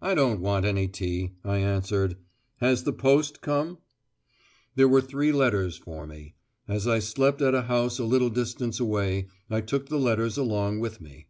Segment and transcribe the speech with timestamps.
[0.00, 2.16] "I don't want any tea," I answered.
[2.58, 3.78] "Has the post come?"
[4.76, 6.36] There were three letters for me.
[6.68, 10.78] As I slept at a house a little distance away, I took the letters along
[10.78, 11.26] with me.